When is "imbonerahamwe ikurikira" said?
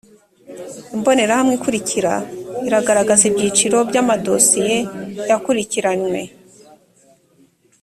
0.95-2.13